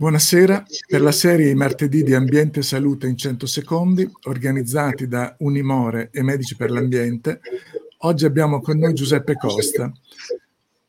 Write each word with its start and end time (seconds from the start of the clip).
Buonasera, 0.00 0.64
per 0.86 1.02
la 1.02 1.12
serie 1.12 1.50
I 1.50 1.54
martedì 1.54 2.02
di 2.02 2.14
Ambiente 2.14 2.60
e 2.60 2.62
Salute 2.62 3.06
in 3.06 3.18
100 3.18 3.44
secondi, 3.44 4.10
organizzati 4.22 5.06
da 5.06 5.34
Unimore 5.40 6.08
e 6.10 6.22
Medici 6.22 6.56
per 6.56 6.70
l'Ambiente, 6.70 7.42
oggi 7.98 8.24
abbiamo 8.24 8.62
con 8.62 8.78
noi 8.78 8.94
Giuseppe 8.94 9.34
Costa, 9.34 9.92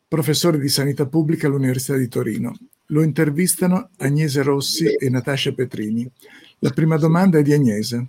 professore 0.07 0.59
di 0.59 0.69
sanità 0.69 1.07
pubblica 1.07 1.47
all'Università 1.47 1.97
di 1.97 2.07
Torino. 2.07 2.55
Lo 2.85 3.03
intervistano 3.03 3.89
Agnese 3.97 4.43
Rossi 4.43 4.85
e 4.85 5.09
Natascia 5.09 5.51
Petrini. 5.51 6.09
La 6.59 6.69
prima 6.69 6.95
domanda 6.95 7.37
è 7.37 7.41
di 7.41 7.51
Agnese. 7.51 8.07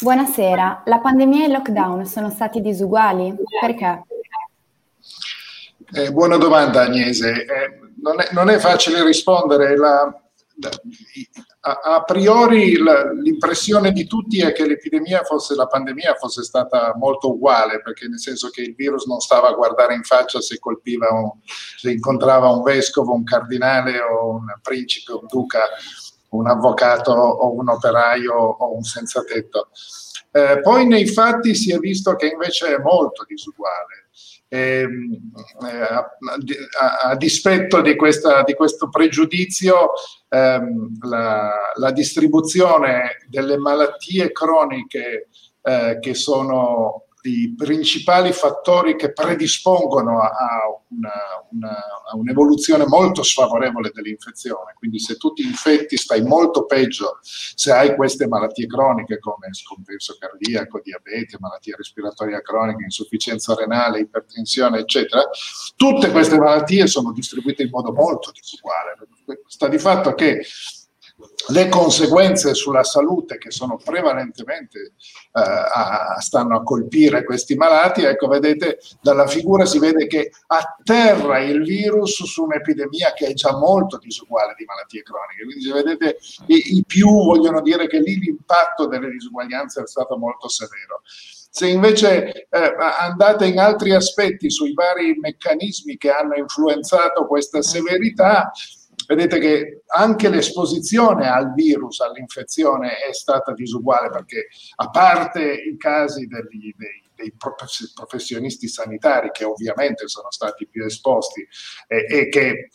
Buonasera, 0.00 0.84
la 0.86 1.00
pandemia 1.00 1.42
e 1.42 1.46
il 1.46 1.52
lockdown 1.52 2.06
sono 2.06 2.30
stati 2.30 2.60
disuguali? 2.60 3.34
Perché? 3.60 4.04
Eh, 5.94 6.12
buona 6.12 6.36
domanda 6.36 6.82
Agnese. 6.82 7.44
Eh, 7.44 7.83
non 8.04 8.20
è, 8.20 8.28
non 8.32 8.50
è 8.50 8.58
facile 8.58 9.02
rispondere. 9.02 9.76
La, 9.76 10.02
a, 11.60 11.80
a, 11.82 12.02
priori 12.04 12.76
la, 12.76 13.10
l'impressione 13.12 13.90
di 13.92 14.06
tutti 14.06 14.40
è 14.40 14.52
che 14.52 14.66
l'epidemia 14.66 15.22
fosse, 15.22 15.54
la 15.54 15.66
pandemia 15.66 16.14
fosse 16.14 16.42
stata 16.42 16.94
molto 16.96 17.32
uguale, 17.32 17.80
perché 17.80 18.06
nel 18.06 18.20
senso 18.20 18.50
che 18.50 18.60
il 18.60 18.74
virus 18.74 19.06
non 19.06 19.20
stava 19.20 19.48
a 19.48 19.54
guardare 19.54 19.94
in 19.94 20.02
faccia 20.02 20.40
se 20.40 20.58
colpiva, 20.58 21.10
un, 21.10 21.30
se 21.78 21.90
incontrava 21.90 22.50
un 22.50 22.62
vescovo, 22.62 23.14
un 23.14 23.24
cardinale 23.24 23.98
o 24.00 24.34
un 24.34 24.44
principe, 24.60 25.12
un 25.12 25.26
duca, 25.26 25.64
un 26.30 26.46
avvocato 26.46 27.12
o 27.12 27.54
un 27.54 27.68
operaio 27.70 28.34
o 28.34 28.74
un 28.74 28.82
senza 28.82 29.22
tetto. 29.24 29.68
Eh, 30.30 30.60
poi 30.60 30.86
nei 30.86 31.06
fatti 31.06 31.54
si 31.54 31.72
è 31.72 31.78
visto 31.78 32.14
che 32.16 32.26
invece 32.26 32.74
è 32.74 32.78
molto 32.78 33.24
disuguale 33.24 34.03
eh, 34.54 34.86
a, 35.60 35.96
a, 35.96 37.10
a, 37.10 37.16
dispetto 37.16 37.80
di, 37.80 37.96
questa, 37.96 38.44
di 38.44 38.54
questo 38.54 38.88
pregiudizio, 38.88 39.90
ehm, 40.28 40.98
la, 41.08 41.50
la, 41.74 41.90
distribuzione 41.90 43.16
delle 43.28 43.56
malattie 43.56 44.30
croniche 44.30 45.28
eh, 45.60 45.98
che 46.00 46.14
sono 46.14 47.03
i 47.26 47.54
principali 47.56 48.32
fattori 48.32 48.96
che 48.96 49.12
predispongono 49.12 50.20
a, 50.20 50.30
una, 50.88 51.10
una, 51.50 51.70
a, 51.70 52.16
un'evoluzione 52.16 52.84
molto 52.86 53.22
sfavorevole 53.22 53.90
dell'infezione. 53.94 54.74
Quindi 54.76 54.98
se 54.98 55.16
tu 55.16 55.32
ti 55.32 55.42
infetti 55.42 55.96
stai 55.96 56.22
molto 56.22 56.66
peggio 56.66 57.18
se 57.22 57.72
hai 57.72 57.94
queste 57.96 58.26
malattie 58.26 58.66
croniche 58.66 59.18
come 59.18 59.48
scompenso 59.52 60.16
cardiaco, 60.18 60.80
diabete, 60.82 61.38
malattia 61.40 61.76
respiratoria 61.76 62.42
cronica, 62.42 62.84
insufficienza 62.84 63.54
renale, 63.54 64.00
ipertensione, 64.00 64.80
eccetera. 64.80 65.22
Tutte 65.76 66.10
queste 66.10 66.38
malattie 66.38 66.86
sono 66.86 67.12
distribuite 67.12 67.62
in 67.62 67.70
modo 67.70 67.90
molto 67.92 68.32
disuguale. 68.32 68.96
Sta 69.46 69.68
di 69.68 69.78
fatto 69.78 70.12
che 70.14 70.44
le 71.48 71.68
conseguenze 71.68 72.54
sulla 72.54 72.82
salute 72.82 73.38
che 73.38 73.50
sono 73.50 73.76
prevalentemente 73.76 74.78
eh, 74.80 75.40
a, 75.40 76.16
stanno 76.18 76.56
a 76.56 76.62
colpire 76.62 77.24
questi 77.24 77.54
malati, 77.54 78.02
ecco 78.02 78.26
vedete 78.26 78.78
dalla 79.00 79.26
figura 79.26 79.64
si 79.64 79.78
vede 79.78 80.06
che 80.06 80.32
atterra 80.46 81.40
il 81.40 81.62
virus 81.62 82.24
su 82.24 82.44
un'epidemia 82.44 83.12
che 83.12 83.26
è 83.26 83.34
già 83.34 83.56
molto 83.56 83.98
disuguale 83.98 84.54
di 84.56 84.64
malattie 84.64 85.02
croniche, 85.02 85.44
quindi 85.44 85.70
vedete 85.70 86.18
i, 86.46 86.76
i 86.78 86.84
più 86.84 87.08
vogliono 87.08 87.60
dire 87.60 87.86
che 87.86 88.00
lì 88.00 88.18
l'impatto 88.18 88.86
delle 88.86 89.10
disuguaglianze 89.10 89.82
è 89.82 89.86
stato 89.86 90.16
molto 90.16 90.48
severo. 90.48 91.02
Se 91.56 91.68
invece 91.68 92.48
eh, 92.50 92.74
andate 92.98 93.46
in 93.46 93.60
altri 93.60 93.94
aspetti 93.94 94.50
sui 94.50 94.72
vari 94.72 95.16
meccanismi 95.20 95.96
che 95.96 96.10
hanno 96.10 96.34
influenzato 96.34 97.28
questa 97.28 97.62
severità, 97.62 98.50
vedete 99.06 99.38
che 99.38 99.82
anche 99.86 100.28
l'esposizione 100.28 101.28
al 101.28 101.52
virus, 101.52 102.00
all'infezione 102.00 102.98
è 103.08 103.12
stata 103.12 103.52
disuguale 103.52 104.10
perché 104.10 104.48
a 104.76 104.90
parte 104.90 105.52
i 105.52 105.76
casi 105.76 106.26
degli, 106.26 106.72
dei, 106.76 107.03
dei 107.14 107.34
professionisti 107.94 108.68
sanitari 108.68 109.30
che 109.32 109.44
ovviamente 109.44 110.08
sono 110.08 110.30
stati 110.30 110.66
più 110.66 110.84
esposti 110.84 111.46
e, 111.86 112.06
e 112.08 112.28
che 112.28 112.48
eh, 112.48 112.68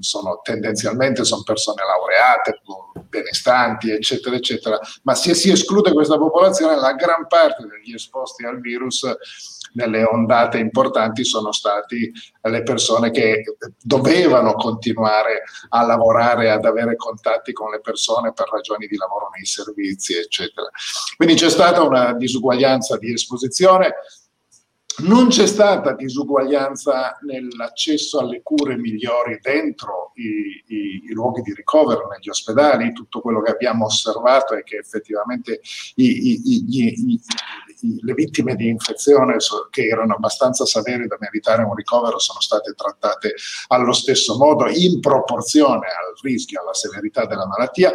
sono 0.00 0.40
tendenzialmente 0.42 1.24
sono 1.24 1.42
persone 1.42 1.82
laureate, 1.84 2.60
benestanti, 3.08 3.90
eccetera, 3.90 4.36
eccetera, 4.36 4.78
ma 5.02 5.14
se 5.14 5.34
si 5.34 5.50
esclude 5.50 5.92
questa 5.92 6.18
popolazione, 6.18 6.76
la 6.76 6.94
gran 6.94 7.26
parte 7.26 7.66
degli 7.66 7.94
esposti 7.94 8.44
al 8.44 8.60
virus 8.60 9.04
nelle 9.76 10.02
ondate 10.04 10.58
importanti 10.58 11.24
sono 11.24 11.52
stati 11.52 12.10
le 12.42 12.62
persone 12.62 13.10
che 13.10 13.42
dovevano 13.80 14.54
continuare 14.54 15.42
a 15.70 15.84
lavorare, 15.84 16.50
ad 16.50 16.64
avere 16.64 16.96
contatti 16.96 17.52
con 17.52 17.70
le 17.70 17.80
persone 17.80 18.32
per 18.32 18.48
ragioni 18.50 18.86
di 18.86 18.96
lavoro 18.96 19.30
nei 19.34 19.44
servizi, 19.44 20.16
eccetera. 20.16 20.68
Quindi 21.16 21.34
c'è 21.34 21.50
stata 21.50 21.82
una 21.82 22.14
disuguaglianza 22.14 22.96
di 22.96 23.12
esposizione. 23.12 23.75
Non 24.98 25.28
c'è 25.28 25.46
stata 25.46 25.92
disuguaglianza 25.92 27.18
nell'accesso 27.20 28.18
alle 28.18 28.40
cure 28.42 28.78
migliori 28.78 29.38
dentro 29.42 30.12
i, 30.14 30.62
i, 30.74 31.02
i, 31.04 31.12
luoghi 31.12 31.42
di 31.42 31.52
ricovero, 31.52 32.08
negli 32.08 32.30
ospedali. 32.30 32.94
Tutto 32.94 33.20
quello 33.20 33.42
che 33.42 33.50
abbiamo 33.50 33.84
osservato 33.84 34.54
è 34.54 34.62
che 34.62 34.76
effettivamente 34.76 35.60
i, 35.96 37.20
le 37.80 38.14
vittime 38.14 38.54
di 38.56 38.68
infezione 38.68 39.36
che 39.70 39.86
erano 39.86 40.14
abbastanza 40.14 40.64
severe 40.64 41.06
da 41.06 41.16
meritare 41.20 41.62
un 41.62 41.74
ricovero 41.74 42.18
sono 42.18 42.40
state 42.40 42.72
trattate 42.74 43.34
allo 43.68 43.92
stesso 43.92 44.36
modo 44.36 44.66
in 44.68 45.00
proporzione 45.00 45.86
al 45.86 46.14
rischio, 46.22 46.60
alla 46.60 46.74
severità 46.74 47.26
della 47.26 47.46
malattia, 47.46 47.92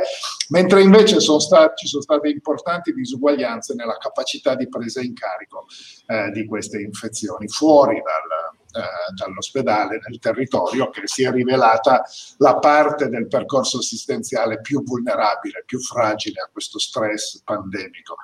mentre 0.49 0.81
invece 0.81 1.19
sono 1.19 1.39
stati, 1.39 1.83
ci 1.83 1.87
sono 1.87 2.01
state 2.03 2.29
importanti 2.29 2.93
disuguaglianze 2.93 3.73
nella 3.73 3.97
capacità 3.97 4.55
di 4.55 4.67
presa 4.69 5.01
in 5.01 5.13
carico 5.13 5.65
eh, 6.07 6.29
di 6.31 6.45
queste 6.45 6.79
infezioni 6.79 7.47
fuori 7.47 7.95
dal, 7.95 8.30
eh, 8.73 9.13
dall'ospedale 9.15 9.99
nel 10.07 10.19
territorio 10.19 10.89
che 10.89 11.01
si 11.05 11.23
è 11.23 11.31
rivelata 11.31 12.03
la 12.37 12.57
parte 12.57 13.09
del 13.09 13.27
percorso 13.27 13.79
assistenziale 13.79 14.61
più 14.61 14.83
vulnerabile, 14.83 15.63
più 15.65 15.79
fragile 15.79 16.41
a 16.41 16.49
questo 16.51 16.79
stress 16.79 17.41
pandemico. 17.43 18.15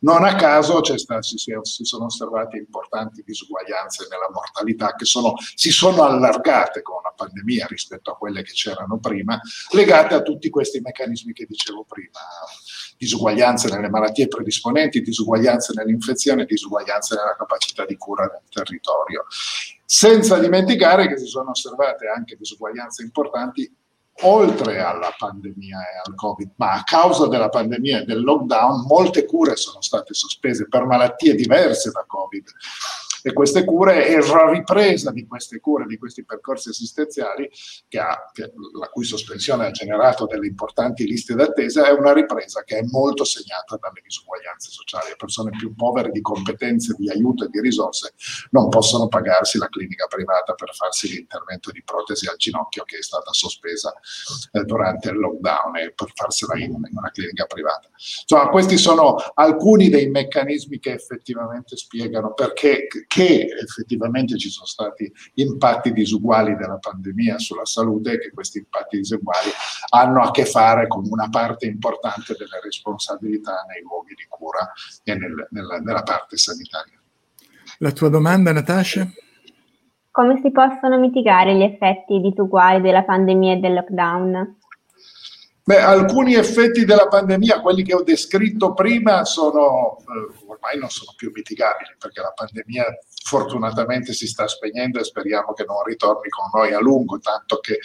Non 0.00 0.24
a 0.24 0.36
caso 0.36 0.82
sta, 0.96 1.22
si, 1.22 1.36
si, 1.36 1.84
sono 1.84 2.04
osservate 2.04 2.56
importanti 2.56 3.22
disuguaglianze 3.24 4.06
nella 4.08 4.30
mortalità 4.32 4.94
che 4.94 5.04
sono, 5.04 5.34
si 5.54 5.70
sono 5.70 6.04
allargate 6.04 6.82
con 6.82 7.02
la 7.02 7.12
pandemia 7.16 7.66
rispetto 7.66 8.12
a 8.12 8.16
quelle 8.16 8.42
che 8.42 8.52
c'erano 8.52 8.98
prima, 8.98 9.40
legate 9.72 10.14
a 10.14 10.22
tutti 10.22 10.48
questi 10.50 10.80
meccanismi 10.80 11.32
che 11.32 11.46
dicevo 11.46 11.84
prima 11.84 12.20
disuguaglianze 12.98 13.70
nelle 13.70 13.88
malattie 13.88 14.26
predisponenti, 14.26 15.00
disuguaglianze 15.00 15.72
nell'infezione, 15.74 16.44
disuguaglianze 16.44 17.14
nella 17.14 17.36
capacità 17.36 17.86
di 17.86 17.96
cura 17.96 18.26
del 18.26 18.42
territorio. 18.50 19.24
Senza 19.90 20.38
dimenticare 20.38 21.08
che 21.08 21.16
si 21.16 21.24
sono 21.24 21.48
osservate 21.48 22.08
anche 22.14 22.36
disuguaglianze 22.36 23.02
importanti 23.02 23.74
oltre 24.20 24.80
alla 24.80 25.14
pandemia 25.16 25.78
e 25.78 26.02
al 26.04 26.14
Covid, 26.14 26.50
ma 26.56 26.72
a 26.72 26.82
causa 26.84 27.26
della 27.26 27.48
pandemia 27.48 28.00
e 28.00 28.04
del 28.04 28.22
lockdown 28.22 28.84
molte 28.86 29.24
cure 29.24 29.56
sono 29.56 29.80
state 29.80 30.12
sospese 30.12 30.68
per 30.68 30.84
malattie 30.84 31.34
diverse 31.34 31.90
da 31.90 32.04
Covid 32.06 32.50
e 33.28 33.32
queste 33.32 33.64
cure 33.64 34.08
e 34.08 34.18
la 34.26 34.50
ripresa 34.50 35.10
di 35.10 35.26
queste 35.26 35.60
cure, 35.60 35.84
di 35.86 35.98
questi 35.98 36.24
percorsi 36.24 36.70
assistenziali, 36.70 37.50
che 37.86 37.98
ha, 37.98 38.30
che, 38.32 38.52
la 38.78 38.88
cui 38.88 39.04
sospensione 39.04 39.66
ha 39.66 39.70
generato 39.70 40.26
delle 40.26 40.46
importanti 40.46 41.06
liste 41.06 41.34
d'attesa, 41.34 41.86
è 41.86 41.92
una 41.92 42.12
ripresa 42.12 42.62
che 42.64 42.78
è 42.78 42.82
molto 42.82 43.24
segnata 43.24 43.76
dalle 43.76 44.00
disuguaglianze 44.02 44.70
sociali. 44.70 45.10
Le 45.10 45.16
persone 45.16 45.50
più 45.50 45.74
povere 45.74 46.10
di 46.10 46.22
competenze, 46.22 46.94
di 46.96 47.10
aiuto 47.10 47.44
e 47.44 47.48
di 47.50 47.60
risorse 47.60 48.14
non 48.50 48.68
possono 48.68 49.08
pagarsi 49.08 49.58
la 49.58 49.68
clinica 49.68 50.06
privata 50.06 50.54
per 50.54 50.74
farsi 50.74 51.08
l'intervento 51.08 51.70
di 51.70 51.82
protesi 51.84 52.28
al 52.28 52.36
ginocchio 52.36 52.84
che 52.84 52.98
è 52.98 53.02
stata 53.02 53.32
sospesa 53.32 53.92
eh, 54.52 54.64
durante 54.64 55.10
il 55.10 55.18
lockdown 55.18 55.76
e 55.76 55.92
per 55.92 56.10
farsela 56.14 56.56
in, 56.56 56.70
in 56.72 56.96
una 56.96 57.10
clinica 57.10 57.44
privata. 57.44 57.88
Insomma, 57.92 58.48
questi 58.48 58.78
sono 58.78 59.16
alcuni 59.34 59.90
dei 59.90 60.08
meccanismi 60.08 60.78
che 60.78 60.92
effettivamente 60.92 61.76
spiegano 61.76 62.32
perché 62.32 62.86
che 63.18 63.48
effettivamente 63.60 64.38
ci 64.38 64.48
sono 64.48 64.66
stati 64.66 65.12
impatti 65.34 65.92
disuguali 65.92 66.54
della 66.54 66.78
pandemia 66.78 67.36
sulla 67.38 67.64
salute 67.64 68.12
e 68.12 68.18
che 68.20 68.30
questi 68.30 68.58
impatti 68.58 68.98
disuguali 68.98 69.50
hanno 69.88 70.22
a 70.22 70.30
che 70.30 70.44
fare 70.44 70.86
con 70.86 71.04
una 71.10 71.28
parte 71.28 71.66
importante 71.66 72.36
delle 72.38 72.60
responsabilità 72.62 73.64
nei 73.68 73.82
luoghi 73.82 74.14
di 74.14 74.24
cura 74.28 74.70
e 75.02 75.16
nel, 75.16 75.48
nella, 75.50 75.78
nella 75.78 76.02
parte 76.04 76.36
sanitaria. 76.36 76.96
La 77.78 77.90
tua 77.90 78.08
domanda, 78.08 78.52
Natascia? 78.52 79.08
Come 80.12 80.40
si 80.40 80.52
possono 80.52 80.96
mitigare 81.00 81.56
gli 81.56 81.62
effetti 81.62 82.20
disuguali 82.20 82.80
della 82.80 83.02
pandemia 83.02 83.54
e 83.54 83.56
del 83.56 83.74
lockdown? 83.74 84.57
Beh, 85.68 85.82
alcuni 85.82 86.32
effetti 86.32 86.86
della 86.86 87.08
pandemia, 87.08 87.60
quelli 87.60 87.82
che 87.82 87.92
ho 87.92 88.02
descritto 88.02 88.72
prima, 88.72 89.26
sono, 89.26 89.98
eh, 89.98 90.46
ormai 90.46 90.78
non 90.78 90.88
sono 90.88 91.12
più 91.14 91.30
mitigabili 91.30 91.94
perché 91.98 92.22
la 92.22 92.32
pandemia 92.34 92.86
fortunatamente 93.22 94.14
si 94.14 94.26
sta 94.26 94.48
spegnendo 94.48 94.98
e 94.98 95.04
speriamo 95.04 95.52
che 95.52 95.66
non 95.68 95.84
ritorni 95.84 96.30
con 96.30 96.48
noi 96.58 96.72
a 96.72 96.80
lungo, 96.80 97.18
tanto 97.18 97.58
che, 97.58 97.80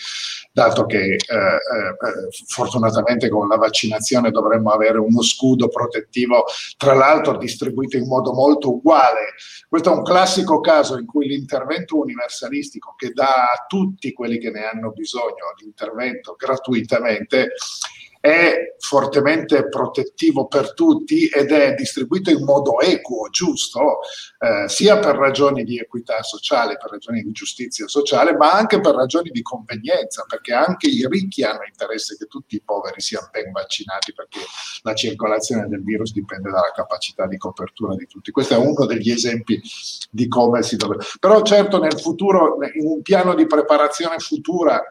dato 0.53 0.85
che 0.85 1.15
eh, 1.15 1.15
eh, 1.17 2.29
fortunatamente 2.47 3.27
con 3.27 3.49
la 3.49 3.57
vaccinazione 3.57 4.31
dovremmo 4.31 4.69
avere 4.69 4.99
uno 4.99 5.21
scudo 5.21 5.67
protettivo, 5.67 6.45
tra 6.77 6.93
l'altro 6.93 7.35
distribuito 7.35 7.97
in 7.97 8.07
modo 8.07 8.31
molto 8.31 8.75
uguale. 8.75 9.33
Questo 9.67 9.91
è 9.91 9.93
un 9.93 10.03
classico 10.03 10.61
caso 10.61 10.97
in 10.97 11.05
cui 11.05 11.27
l'intervento 11.27 11.99
universalistico 11.99 12.93
che 12.95 13.11
dà 13.11 13.51
a 13.51 13.65
tutti 13.67 14.13
quelli 14.13 14.37
che 14.37 14.51
ne 14.51 14.63
hanno 14.63 14.91
bisogno 14.91 15.51
l'intervento 15.57 16.35
gratuitamente 16.37 17.51
è 18.23 18.75
fortemente 18.79 19.67
protettivo 19.67 20.47
per 20.47 20.73
tutti 20.73 21.27
ed 21.27 21.51
è 21.51 21.73
distribuito 21.73 22.29
in 22.29 22.45
modo 22.45 22.79
equo, 22.79 23.27
giusto, 23.29 23.99
eh, 24.39 24.69
sia 24.69 24.97
per 24.97 25.17
ragioni 25.17 25.65
di 25.65 25.77
equità 25.77 26.23
sociale, 26.23 26.77
per 26.77 26.91
ragioni 26.91 27.21
di 27.21 27.33
giustizia 27.33 27.85
sociale, 27.89 28.33
ma 28.37 28.53
anche 28.53 28.79
per 28.79 28.95
ragioni 28.95 29.29
di 29.29 29.41
convenienza, 29.41 30.23
perché 30.25 30.53
anche 30.53 30.87
i 30.87 31.05
ricchi 31.09 31.43
hanno 31.43 31.65
interesse 31.67 32.15
che 32.15 32.27
tutti 32.27 32.55
i 32.55 32.61
poveri 32.63 33.01
siano 33.01 33.27
ben 33.29 33.51
vaccinati, 33.51 34.13
perché 34.13 34.39
la 34.83 34.93
circolazione 34.93 35.67
del 35.67 35.83
virus 35.83 36.13
dipende 36.13 36.49
dalla 36.49 36.71
capacità 36.73 37.27
di 37.27 37.35
copertura 37.35 37.93
di 37.95 38.07
tutti. 38.07 38.31
Questo 38.31 38.53
è 38.53 38.57
uno 38.57 38.85
degli 38.85 39.11
esempi 39.11 39.61
di 40.09 40.29
come 40.29 40.63
si 40.63 40.77
dovrebbe. 40.77 41.03
Però 41.19 41.41
certo 41.41 41.77
nel 41.77 41.99
futuro, 41.99 42.57
in 42.73 42.87
un 42.87 43.01
piano 43.01 43.35
di 43.35 43.45
preparazione 43.45 44.17
futura, 44.19 44.81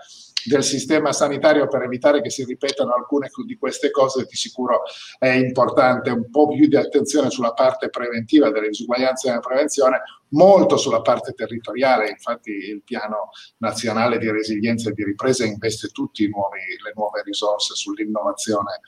del 0.45 0.63
sistema 0.63 1.13
sanitario 1.13 1.69
per 1.69 1.83
evitare 1.83 2.21
che 2.21 2.31
si 2.31 2.45
ripetano 2.45 2.95
alcune 2.95 3.31
di 3.47 3.57
queste 3.57 3.91
cose 3.91 4.27
di 4.29 4.37
sicuro 4.37 4.83
è 5.19 5.29
importante 5.29 6.11
un 6.11 6.31
po' 6.31 6.49
più 6.49 6.67
di 6.67 6.77
attenzione 6.77 7.31
sulla 7.31 7.53
parte 7.53 7.89
preventiva 7.89 8.51
delle 8.51 8.69
disuguaglianze 8.69 9.29
nella 9.29 9.41
prevenzione 9.41 10.03
molto 10.33 10.77
sulla 10.77 11.03
parte 11.03 11.33
territoriale. 11.33 12.11
Infatti 12.11 12.51
il 12.51 12.83
piano 12.83 13.31
nazionale 13.59 14.19
di 14.19 14.31
resilienza 14.31 14.91
e 14.91 14.93
di 14.93 15.05
ripresa 15.05 15.45
investe 15.45 15.89
tutte 15.89 16.23
le 16.23 16.93
nuove 16.95 17.23
risorse 17.25 17.75
sull'innovazione 17.75 18.81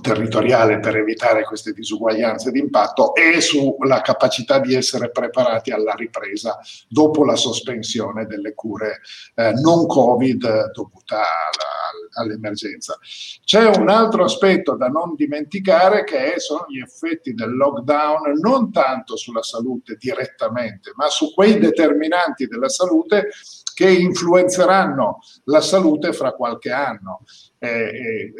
territoriale 0.00 0.78
per 0.78 0.96
evitare 0.96 1.44
queste 1.44 1.72
disuguaglianze 1.72 2.50
di 2.50 2.58
impatto 2.58 3.14
e 3.14 3.40
sulla 3.40 4.00
capacità 4.00 4.58
di 4.58 4.74
essere 4.74 5.10
preparati 5.10 5.70
alla 5.70 5.94
ripresa 5.94 6.58
dopo 6.88 7.24
la 7.24 7.36
sospensione 7.36 8.26
delle 8.26 8.54
cure 8.54 9.00
eh, 9.34 9.52
non 9.52 9.86
Covid 9.86 10.72
dovuta 10.72 11.16
alla, 11.16 12.22
all'emergenza. 12.22 12.98
C'è 13.44 13.66
un 13.76 13.88
altro 13.88 14.24
aspetto 14.24 14.76
da 14.76 14.88
non 14.88 15.14
dimenticare 15.14 16.04
che 16.04 16.34
sono 16.38 16.66
gli 16.68 16.80
effetti 16.80 17.34
del 17.34 17.54
lockdown 17.54 18.38
non 18.40 18.72
tanto 18.72 19.16
sulla 19.16 19.42
salute 19.42 19.96
direttamente, 19.98 20.92
ma 20.94 21.08
su 21.08 21.32
quei 21.32 21.58
determinanti 21.58 22.46
della 22.46 22.68
salute 22.68 23.30
che 23.76 23.90
influenzeranno 23.90 25.18
la 25.44 25.60
salute 25.60 26.14
fra 26.14 26.32
qualche 26.32 26.70
anno. 26.70 27.20
Eh, 27.58 27.68
eh, 27.68 28.32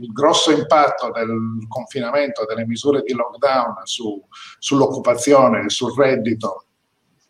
il 0.00 0.12
grosso 0.12 0.50
impatto 0.50 1.12
del 1.12 1.64
confinamento, 1.68 2.44
delle 2.44 2.66
misure 2.66 3.02
di 3.02 3.12
lockdown 3.12 3.82
su, 3.84 4.20
sull'occupazione, 4.58 5.68
sul 5.68 5.94
reddito, 5.96 6.64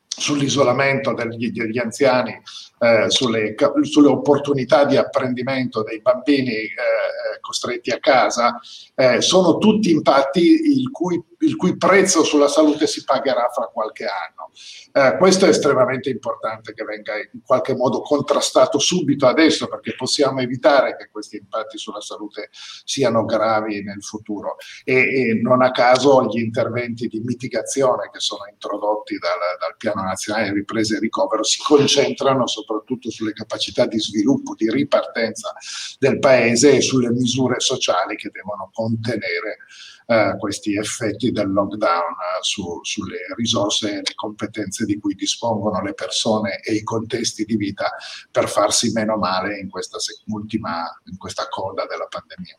sull'isolamento 0.09 1.13
degli, 1.13 1.51
degli 1.51 1.77
anziani, 1.77 2.41
eh, 2.85 3.09
sulle, 3.09 3.55
sulle, 3.81 4.09
opportunità 4.09 4.85
di 4.85 4.97
apprendimento 4.99 5.83
dei 5.83 6.03
bambini 6.03 6.53
eh, 6.53 7.41
costretti 7.41 7.91
a 7.91 7.99
casa, 7.99 8.61
eh, 8.95 9.23
sono 9.23 9.57
tutti 9.57 9.91
impatti 9.91 10.79
il 10.79 10.91
cui, 10.91 11.23
il 11.39 11.57
cui, 11.57 11.77
prezzo 11.77 12.23
sulla 12.25 12.49
salute 12.49 12.87
si 12.87 13.03
pagherà 13.05 13.49
fra 13.53 13.67
qualche 13.67 14.05
anno. 14.05 14.51
Eh, 14.93 15.17
questo 15.17 15.47
è 15.47 15.49
estremamente 15.49 16.11
importante 16.11 16.75
che 16.75 16.85
venga 16.85 17.15
in 17.17 17.43
qualche 17.45 17.75
modo 17.75 18.01
contrastato 18.03 18.79
subito 18.79 19.27
adesso 19.27 19.67
perché 19.67 19.95
possiamo 19.97 20.41
evitare 20.41 20.97
che 20.97 21.09
questi 21.11 21.37
impatti 21.37 21.79
sulla 21.79 22.01
salute 22.01 22.51
siano 22.85 23.25
gravi 23.25 23.83
nel 23.83 24.03
futuro 24.03 24.57
e, 24.85 24.95
e 24.95 25.41
non 25.43 25.63
a 25.63 25.71
caso 25.71 26.25
gli 26.27 26.39
interventi 26.39 27.09
di 27.09 27.21
mitigazione 27.21 28.11
che 28.13 28.21
sono 28.21 28.45
introdotti 28.51 29.19
dal, 29.19 29.59
dal 29.59 29.77
piano 29.77 30.03
nazionale 30.03 30.51
di 30.51 30.55
ripresa 30.55 30.97
e 30.97 31.01
ricovero 31.01 31.43
si 31.43 31.63
concentrano 31.63 32.47
soprattutto 32.75 33.11
sulle 33.11 33.33
capacità 33.33 33.87
di 33.87 33.99
sviluppo, 33.99 34.55
di 34.55 34.71
ripartenza 34.71 35.53
del 35.99 36.19
paese 36.19 36.77
e 36.77 36.81
sulle 36.81 37.11
misure 37.11 37.61
sociali 37.61 38.17
che 38.17 38.31
devono 38.33 38.71
contenere 38.73 39.59
eh, 40.07 40.37
questi 40.39 40.77
effetti 40.77 41.31
del 41.31 41.51
lockdown 41.51 42.13
eh, 42.13 42.43
su, 42.43 42.81
sulle 42.83 43.21
risorse 43.37 43.91
e 43.91 43.97
le 43.97 44.15
competenze 44.15 44.85
di 44.85 44.99
cui 44.99 45.15
dispongono 45.15 45.81
le 45.83 45.95
persone 45.95 46.61
e 46.61 46.75
i 46.75 46.83
contesti 46.83 47.45
di 47.45 47.57
vita 47.57 47.91
per 48.31 48.49
farsi 48.49 48.93
meno 48.93 49.17
male 49.17 49.59
in 49.59 49.71
questa 49.71 49.99
ultima, 50.27 50.85
in 51.05 51.17
questa 51.17 51.49
coda 51.49 51.87
della 51.87 52.07
pandemia. 52.07 52.59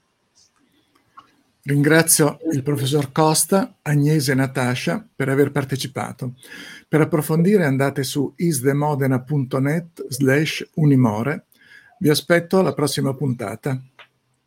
Ringrazio 1.68 2.38
il 2.54 2.62
professor 2.62 3.12
Costa, 3.12 3.78
Agnese 3.82 4.34
e 4.34 4.36
Natascia 4.36 5.04
per 5.16 5.30
aver 5.30 5.50
partecipato. 5.52 6.36
Per 6.88 7.02
approfondire 7.02 7.66
andate 7.66 8.04
su 8.04 8.32
isdemodena.net 8.36 10.06
slash 10.10 10.70
unimore. 10.76 11.46
Vi 11.98 12.10
aspetto 12.10 12.60
alla 12.60 12.76
prossima 12.76 13.16
puntata. 13.16 13.82